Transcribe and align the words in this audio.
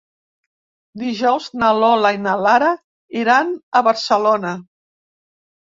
Dijous 1.01 1.49
na 1.65 1.69
Lola 1.83 2.13
i 2.17 2.19
na 2.25 2.35
Lara 2.47 2.71
iran 3.21 3.55
a 3.77 3.85
Barcelona. 3.91 4.59